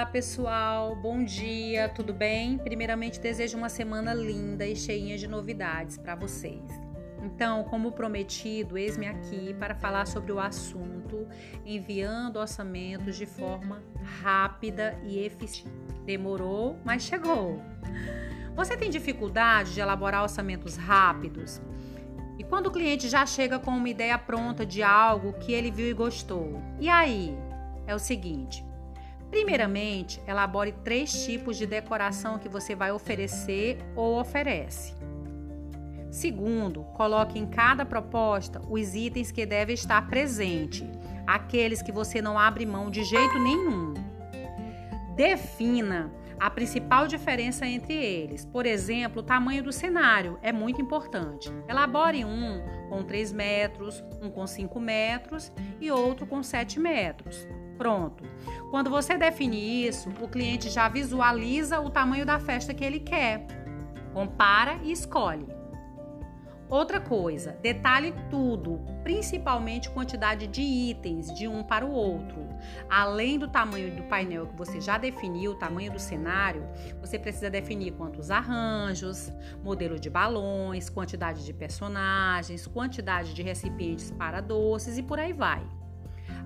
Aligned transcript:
Olá, 0.00 0.06
pessoal. 0.06 0.96
Bom 0.96 1.22
dia. 1.22 1.86
Tudo 1.86 2.14
bem? 2.14 2.56
Primeiramente, 2.56 3.20
desejo 3.20 3.58
uma 3.58 3.68
semana 3.68 4.14
linda 4.14 4.66
e 4.66 4.74
cheinha 4.74 5.18
de 5.18 5.26
novidades 5.28 5.98
para 5.98 6.14
vocês. 6.14 6.64
Então, 7.22 7.64
como 7.64 7.92
prometido, 7.92 8.78
eis-me 8.78 9.06
aqui 9.06 9.52
para 9.58 9.74
falar 9.74 10.06
sobre 10.06 10.32
o 10.32 10.40
assunto 10.40 11.28
enviando 11.66 12.38
orçamentos 12.38 13.14
de 13.14 13.26
forma 13.26 13.82
rápida 14.22 14.98
e 15.04 15.18
eficiente. 15.18 15.70
Demorou, 16.06 16.78
mas 16.82 17.02
chegou. 17.02 17.62
Você 18.56 18.78
tem 18.78 18.88
dificuldade 18.88 19.74
de 19.74 19.80
elaborar 19.80 20.22
orçamentos 20.22 20.78
rápidos? 20.78 21.60
E 22.38 22.42
quando 22.42 22.68
o 22.68 22.72
cliente 22.72 23.06
já 23.06 23.26
chega 23.26 23.58
com 23.58 23.72
uma 23.72 23.90
ideia 23.90 24.16
pronta 24.16 24.64
de 24.64 24.82
algo 24.82 25.34
que 25.34 25.52
ele 25.52 25.70
viu 25.70 25.90
e 25.90 25.92
gostou? 25.92 26.58
E 26.80 26.88
aí? 26.88 27.36
É 27.86 27.94
o 27.94 27.98
seguinte: 27.98 28.64
Primeiramente, 29.30 30.20
elabore 30.26 30.72
três 30.84 31.24
tipos 31.24 31.56
de 31.56 31.64
decoração 31.64 32.38
que 32.38 32.48
você 32.48 32.74
vai 32.74 32.90
oferecer 32.90 33.78
ou 33.94 34.18
oferece. 34.18 34.94
Segundo, 36.10 36.82
coloque 36.94 37.38
em 37.38 37.46
cada 37.46 37.86
proposta 37.86 38.60
os 38.68 38.94
itens 38.94 39.30
que 39.30 39.46
devem 39.46 39.74
estar 39.74 40.08
presentes, 40.08 40.84
aqueles 41.26 41.80
que 41.80 41.92
você 41.92 42.20
não 42.20 42.36
abre 42.36 42.66
mão 42.66 42.90
de 42.90 43.04
jeito 43.04 43.38
nenhum. 43.38 43.94
Defina 45.14 46.12
a 46.40 46.50
principal 46.50 47.06
diferença 47.06 47.66
entre 47.66 47.94
eles. 47.94 48.44
Por 48.44 48.66
exemplo, 48.66 49.20
o 49.20 49.24
tamanho 49.24 49.62
do 49.62 49.72
cenário 49.72 50.38
é 50.42 50.50
muito 50.50 50.80
importante. 50.80 51.52
Elabore 51.68 52.24
um 52.24 52.60
com 52.88 53.04
3 53.04 53.32
metros, 53.32 54.02
um 54.20 54.30
com 54.30 54.46
5 54.46 54.80
metros 54.80 55.52
e 55.80 55.90
outro 55.92 56.26
com 56.26 56.42
7 56.42 56.80
metros. 56.80 57.46
Pronto. 57.80 58.24
Quando 58.70 58.90
você 58.90 59.16
define 59.16 59.86
isso, 59.86 60.10
o 60.20 60.28
cliente 60.28 60.68
já 60.68 60.86
visualiza 60.86 61.80
o 61.80 61.88
tamanho 61.88 62.26
da 62.26 62.38
festa 62.38 62.74
que 62.74 62.84
ele 62.84 63.00
quer. 63.00 63.46
Compara 64.12 64.78
e 64.82 64.92
escolhe. 64.92 65.46
Outra 66.68 67.00
coisa, 67.00 67.52
detalhe 67.62 68.14
tudo, 68.28 68.78
principalmente 69.02 69.88
quantidade 69.88 70.46
de 70.46 70.60
itens 70.60 71.32
de 71.32 71.48
um 71.48 71.62
para 71.62 71.86
o 71.86 71.90
outro. 71.90 72.46
Além 72.86 73.38
do 73.38 73.48
tamanho 73.48 73.96
do 73.96 74.02
painel 74.02 74.48
que 74.48 74.58
você 74.58 74.78
já 74.78 74.98
definiu, 74.98 75.52
o 75.52 75.58
tamanho 75.58 75.90
do 75.90 75.98
cenário, 75.98 76.68
você 77.00 77.18
precisa 77.18 77.48
definir 77.48 77.92
quantos 77.92 78.30
arranjos, 78.30 79.32
modelo 79.64 79.98
de 79.98 80.10
balões, 80.10 80.90
quantidade 80.90 81.46
de 81.46 81.54
personagens, 81.54 82.66
quantidade 82.66 83.32
de 83.32 83.42
recipientes 83.42 84.10
para 84.10 84.42
doces 84.42 84.98
e 84.98 85.02
por 85.02 85.18
aí 85.18 85.32
vai. 85.32 85.66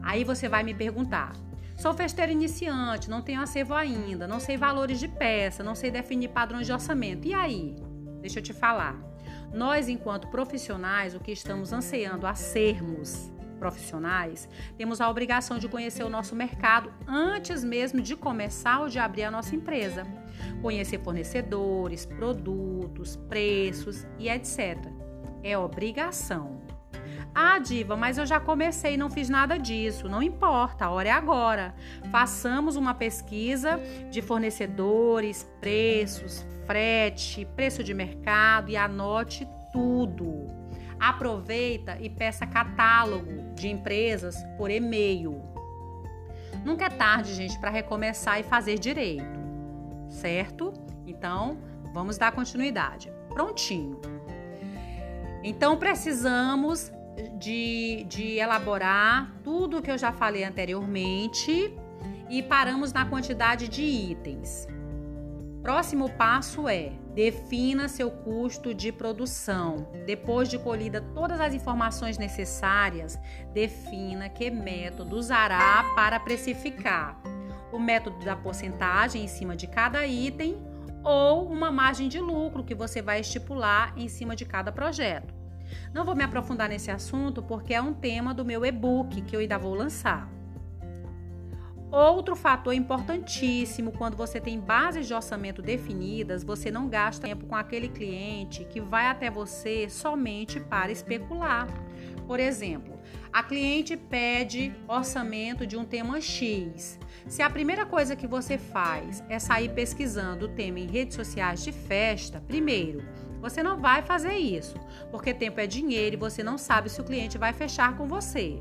Aí 0.05 0.23
você 0.23 0.49
vai 0.49 0.63
me 0.63 0.75
perguntar: 0.75 1.33
sou 1.77 1.95
festeiro 1.95 2.31
iniciante, 2.31 3.09
não 3.09 3.23
tenho 3.23 3.41
acervo 3.41 3.75
ainda, 3.75 4.29
não 4.29 4.39
sei 4.39 4.57
valores 4.57 5.01
de 5.01 5.09
peça, 5.09 5.65
não 5.65 5.75
sei 5.75 5.91
definir 5.91 6.29
padrões 6.29 6.67
de 6.67 6.73
orçamento. 6.73 7.27
E 7.27 7.35
aí? 7.35 7.75
Deixa 8.21 8.39
eu 8.39 8.43
te 8.43 8.53
falar. 8.53 8.97
Nós, 9.53 9.89
enquanto 9.89 10.29
profissionais, 10.29 11.15
o 11.15 11.21
que 11.21 11.33
estamos 11.33 11.73
anseando 11.73 12.27
a 12.27 12.35
sermos 12.35 13.33
profissionais, 13.59 14.49
temos 14.77 15.01
a 15.01 15.09
obrigação 15.09 15.59
de 15.59 15.69
conhecer 15.69 16.03
o 16.03 16.11
nosso 16.11 16.35
mercado 16.35 16.93
antes 17.07 17.65
mesmo 17.65 18.01
de 18.01 18.15
começar 18.15 18.81
ou 18.81 18.89
de 18.89 18.99
abrir 18.99 19.23
a 19.23 19.31
nossa 19.31 19.55
empresa. 19.55 20.05
Conhecer 20.61 21.03
fornecedores, 21.03 22.05
produtos, 22.05 23.17
preços 23.17 24.07
e 24.19 24.29
etc. 24.29 24.77
É 25.43 25.57
obrigação. 25.57 26.64
Ah, 27.35 27.59
Diva, 27.59 27.97
mas 27.97 28.17
eu 28.17 28.25
já 28.25 28.39
comecei 28.39 28.97
não 28.97 29.11
fiz 29.11 29.29
nada 29.29 29.59
disso. 29.59 30.09
Não 30.09 30.23
importa, 30.23 30.85
a 30.85 30.91
hora 30.91 31.09
é 31.09 31.13
agora. 31.13 31.75
Façamos 32.11 32.77
uma 32.77 32.95
pesquisa 32.95 33.81
de 34.09 34.23
fornecedores, 34.23 35.43
preços, 35.61 36.47
frete, 36.65 37.45
preço 37.57 37.83
de 37.83 37.93
mercado 37.93 38.71
e 38.71 38.77
anote 38.77 39.49
tudo. 39.73 40.47
Aproveita 41.01 41.99
e 42.01 42.09
peça 42.09 42.47
catálogo 42.47 43.53
de 43.55 43.69
empresas 43.69 44.37
por 44.57 44.71
e-mail. 44.71 45.43
Nunca 46.65 46.87
é 46.87 46.89
tarde, 46.89 47.35
gente, 47.35 47.59
para 47.59 47.69
recomeçar 47.69 48.39
e 48.39 48.45
fazer 48.45 48.79
direito, 48.79 49.39
certo? 50.09 50.73
Então, 51.05 51.59
vamos 51.93 52.17
dar 52.17 52.33
continuidade. 52.33 53.13
Prontinho. 53.29 54.01
Então, 55.43 55.77
precisamos 55.77 56.91
de, 57.39 58.05
de 58.09 58.39
elaborar 58.39 59.33
tudo 59.43 59.79
o 59.79 59.83
que 59.83 59.91
eu 59.91 59.99
já 59.99 60.13
falei 60.13 60.45
anteriormente 60.45 61.73
e 62.29 62.43
paramos 62.43 62.93
na 62.93 63.05
quantidade 63.05 63.69
de 63.69 63.83
itens. 63.83 64.67
Próximo 65.63 66.11
passo 66.11 66.69
é 66.69 66.93
defina 67.15 67.89
seu 67.89 68.11
custo 68.11 68.75
de 68.75 68.93
produção. 68.93 69.89
Depois 70.05 70.49
de 70.49 70.59
colhida 70.59 71.01
todas 71.01 71.41
as 71.41 71.55
informações 71.55 72.19
necessárias, 72.19 73.19
defina 73.53 74.29
que 74.29 74.51
método 74.51 75.17
usará 75.17 75.85
para 75.95 76.21
precificar. 76.21 77.19
O 77.73 77.79
método 77.79 78.23
da 78.25 78.37
porcentagem 78.37 79.25
em 79.25 79.29
cima 79.29 79.57
de 79.57 79.67
cada 79.67 80.07
item 80.07 80.63
ou 81.03 81.47
uma 81.51 81.71
margem 81.71 82.09
de 82.09 82.19
lucro 82.19 82.65
que 82.65 82.75
você 82.75 83.01
vai 83.01 83.21
estipular 83.21 83.93
em 83.97 84.09
cima 84.09 84.35
de 84.37 84.45
cada 84.45 84.71
projeto. 84.71 85.34
Não 85.93 86.05
vou 86.05 86.15
me 86.15 86.23
aprofundar 86.23 86.69
nesse 86.69 86.91
assunto 86.91 87.43
porque 87.43 87.75
é 87.75 87.81
um 87.81 87.93
tema 87.93 88.35
do 88.35 88.45
meu 88.45 88.65
e-book 88.65 89.23
que 89.23 89.37
eu 89.37 89.41
ainda 89.41 89.59
vou 89.59 89.75
lançar. 89.75 90.29
Outro 91.95 92.35
fator 92.35 92.75
importantíssimo 92.75 93.93
quando 93.93 94.17
você 94.17 94.41
tem 94.41 94.59
bases 94.59 95.07
de 95.07 95.15
orçamento 95.15 95.63
definidas, 95.63 96.43
você 96.43 96.69
não 96.69 96.89
gasta 96.89 97.29
tempo 97.29 97.47
com 97.47 97.55
aquele 97.55 97.89
cliente 97.89 98.65
que 98.65 98.81
vai 98.81 99.07
até 99.07 99.31
você 99.31 99.89
somente 99.89 100.59
para 100.59 100.91
especular. 100.91 101.69
Por 102.27 102.41
exemplo, 102.41 102.99
a 103.33 103.45
cliente 103.45 103.97
pede 103.97 104.75
orçamento 104.89 105.65
de 105.65 105.77
um 105.77 105.85
tema 105.85 106.21
X. 106.21 106.99
Se 107.29 107.43
a 107.43 107.49
primeira 107.51 107.87
coisa 107.87 108.17
que 108.17 108.27
você 108.27 108.59
faz 108.59 109.23
é 109.29 109.39
sair 109.39 109.69
pesquisando 109.69 110.47
o 110.47 110.49
tema 110.49 110.81
em 110.81 110.87
redes 110.87 111.15
sociais 111.15 111.63
de 111.63 111.71
festa, 111.71 112.41
primeiro, 112.41 113.05
você 113.45 113.63
não 113.63 113.77
vai 113.77 114.01
fazer 114.01 114.37
isso, 114.39 114.75
porque 115.11 115.35
tempo 115.35 115.61
é 115.61 115.67
dinheiro 115.67 116.17
e 116.17 116.19
você 116.19 116.43
não 116.43 116.57
sabe 116.57 116.89
se 116.89 116.99
o 116.99 117.05
cliente 117.05 117.37
vai 117.37 117.53
fechar 117.53 117.95
com 117.95 118.09
você. 118.09 118.59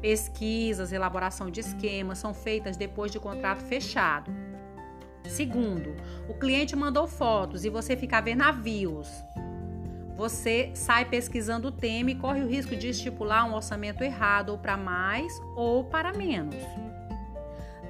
Pesquisas, 0.00 0.90
elaboração 0.90 1.48
de 1.48 1.60
esquemas 1.60 2.18
são 2.18 2.34
feitas 2.34 2.76
depois 2.76 3.12
de 3.12 3.20
contrato 3.20 3.60
fechado. 3.60 4.28
Segundo, 5.28 5.94
o 6.28 6.34
cliente 6.34 6.74
mandou 6.74 7.06
fotos 7.06 7.64
e 7.64 7.70
você 7.70 7.96
fica 7.96 8.18
a 8.18 8.20
ver 8.20 8.34
navios. 8.34 9.08
Você 10.16 10.72
sai 10.74 11.04
pesquisando 11.04 11.68
o 11.68 11.72
tema 11.72 12.10
e 12.10 12.16
corre 12.16 12.42
o 12.42 12.48
risco 12.48 12.74
de 12.74 12.88
estipular 12.88 13.48
um 13.48 13.54
orçamento 13.54 14.02
errado 14.02 14.48
ou 14.48 14.58
para 14.58 14.76
mais 14.76 15.32
ou 15.54 15.84
para 15.84 16.12
menos. 16.12 16.56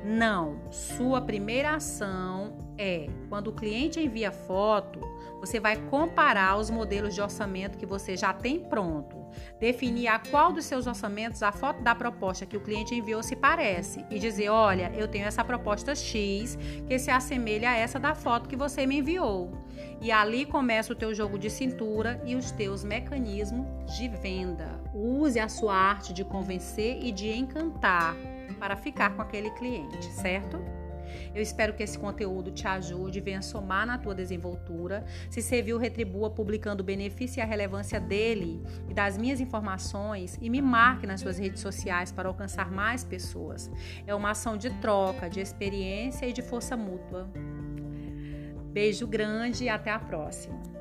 Não, 0.05 0.61
sua 0.71 1.21
primeira 1.21 1.77
ação 1.77 2.57
é 2.77 3.07
quando 3.29 3.49
o 3.49 3.53
cliente 3.53 4.01
envia 4.01 4.33
foto, 4.33 5.01
você 5.39 5.61
vai 5.61 5.77
comparar 5.77 6.59
os 6.59 6.71
modelos 6.71 7.15
de 7.15 7.21
orçamento 7.21 7.79
que 7.79 7.87
você 7.87 8.17
já 8.17 8.33
tem 8.33 8.59
pronto, 8.59 9.17
definir 9.61 10.09
a 10.09 10.19
qual 10.19 10.53
dos 10.53 10.65
seus 10.65 10.89
orçamentos 10.89 11.41
a 11.43 11.53
foto 11.53 11.83
da 11.83 11.95
proposta 11.95 12.45
que 12.45 12.57
o 12.57 12.61
cliente 12.61 12.97
enviou 12.97 13.23
se 13.23 13.37
parece 13.37 14.05
e 14.11 14.19
dizer: 14.19 14.49
olha, 14.49 14.91
eu 14.97 15.07
tenho 15.07 15.27
essa 15.27 15.45
proposta 15.45 15.95
X 15.95 16.59
que 16.89 16.99
se 16.99 17.11
assemelha 17.11 17.71
a 17.71 17.77
essa 17.77 18.01
da 18.01 18.15
foto 18.15 18.49
que 18.49 18.57
você 18.57 18.85
me 18.85 18.99
enviou. 18.99 19.53
E 20.01 20.11
ali 20.11 20.45
começa 20.45 20.93
o 20.93 20.97
teu 20.97 21.15
jogo 21.15 21.39
de 21.39 21.49
cintura 21.49 22.21
e 22.27 22.35
os 22.35 22.51
teus 22.51 22.83
mecanismos 22.83 23.67
de 23.97 24.09
venda. 24.09 24.81
Use 24.93 25.39
a 25.39 25.49
sua 25.49 25.75
arte 25.75 26.13
de 26.13 26.25
convencer 26.25 26.99
e 27.01 27.13
de 27.13 27.31
encantar 27.31 28.17
para 28.53 28.77
ficar 28.77 29.15
com 29.15 29.23
aquele 29.23 29.51
cliente, 29.51 30.07
certo? 30.07 30.61
Eu 31.35 31.43
espero 31.43 31.75
que 31.75 31.83
esse 31.83 31.99
conteúdo 31.99 32.51
te 32.51 32.67
ajude, 32.67 33.21
venha 33.21 33.43
somar 33.43 33.87
na 33.87 33.99
tua 33.99 34.15
desenvoltura. 34.15 35.05
Se 35.31 35.43
serviu, 35.43 35.79
retribua 35.79 36.31
publicando 36.31 36.83
o 36.83 36.87
benefício 36.87 37.41
e 37.41 37.43
a 37.43 37.47
relevância 37.47 38.01
dele 38.01 38.63
e 38.89 38.95
das 38.95 39.17
minhas 39.17 39.41
informações 39.41 40.39
e 40.41 40.49
me 40.51 40.61
marque 40.61 41.07
nas 41.07 41.21
suas 41.21 41.39
redes 41.39 41.61
sociais 41.61 42.13
para 42.13 42.29
alcançar 42.29 42.71
mais 42.71 43.05
pessoas. 43.05 43.71
É 44.07 44.15
uma 44.15 44.31
ação 44.31 44.57
de 44.57 44.71
troca, 44.81 45.29
de 45.29 45.41
experiência 45.41 46.27
e 46.27 46.33
de 46.33 46.43
força 46.43 46.77
mútua. 46.77 47.31
Beijo 48.73 49.07
grande 49.07 49.65
e 49.65 49.69
até 49.69 49.91
a 49.91 49.99
próxima. 49.99 50.72